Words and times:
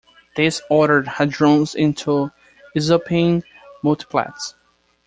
This 0.35 0.63
ordered 0.67 1.05
hadrons 1.05 1.75
into 1.75 2.31
isospin 2.75 3.43
multiplets. 3.83 4.55